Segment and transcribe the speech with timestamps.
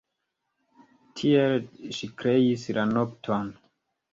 [1.21, 1.53] Tiel
[1.99, 3.57] ŝi kreis la nokton.